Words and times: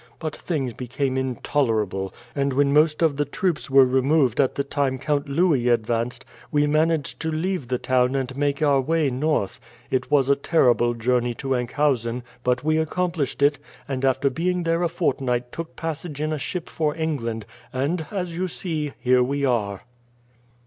But 0.17 0.35
things 0.35 0.73
became 0.73 1.15
intolerable; 1.15 2.11
and 2.33 2.53
when 2.53 2.73
most 2.73 3.03
of 3.03 3.17
the 3.17 3.23
troops 3.23 3.69
were 3.69 3.85
removed 3.85 4.41
at 4.41 4.55
the 4.55 4.63
time 4.63 4.97
Count 4.97 5.29
Louis 5.29 5.67
advanced, 5.69 6.25
we 6.51 6.65
managed 6.65 7.19
to 7.19 7.29
leave 7.29 7.67
the 7.67 7.77
town 7.77 8.15
and 8.15 8.35
make 8.35 8.63
our 8.63 8.81
way 8.81 9.11
north. 9.11 9.59
It 9.91 10.09
was 10.09 10.27
a 10.27 10.35
terrible 10.35 10.95
journey 10.95 11.35
to 11.35 11.53
Enkhuizen; 11.53 12.23
but 12.43 12.63
we 12.63 12.79
accomplished 12.79 13.43
it, 13.43 13.59
and 13.87 14.03
after 14.03 14.31
being 14.31 14.63
there 14.63 14.81
a 14.81 14.89
fortnight 14.89 15.51
took 15.51 15.75
passage 15.75 16.19
in 16.19 16.33
a 16.33 16.39
ship 16.39 16.67
for 16.67 16.95
England, 16.97 17.45
and, 17.71 18.07
as 18.09 18.33
you 18.35 18.47
see, 18.47 18.93
here 19.01 19.21
we 19.21 19.45
are." 19.45 19.83